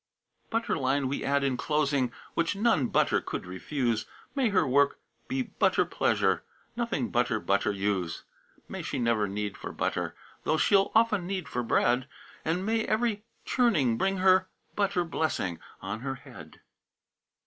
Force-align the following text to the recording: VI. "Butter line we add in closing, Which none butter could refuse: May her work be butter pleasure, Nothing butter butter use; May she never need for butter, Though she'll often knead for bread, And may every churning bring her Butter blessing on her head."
VI. 0.01 0.47
"Butter 0.49 0.77
line 0.79 1.07
we 1.07 1.23
add 1.23 1.43
in 1.43 1.57
closing, 1.57 2.11
Which 2.33 2.55
none 2.55 2.87
butter 2.87 3.21
could 3.21 3.45
refuse: 3.45 4.07
May 4.33 4.49
her 4.49 4.67
work 4.67 4.97
be 5.27 5.43
butter 5.43 5.85
pleasure, 5.85 6.41
Nothing 6.75 7.11
butter 7.11 7.39
butter 7.39 7.71
use; 7.71 8.23
May 8.67 8.81
she 8.81 8.97
never 8.97 9.27
need 9.27 9.57
for 9.57 9.71
butter, 9.71 10.15
Though 10.43 10.57
she'll 10.57 10.91
often 10.95 11.27
knead 11.27 11.47
for 11.47 11.61
bread, 11.61 12.07
And 12.43 12.65
may 12.65 12.83
every 12.85 13.21
churning 13.45 13.95
bring 13.99 14.17
her 14.17 14.47
Butter 14.75 15.03
blessing 15.03 15.59
on 15.83 15.99
her 15.99 16.15
head." 16.15 16.61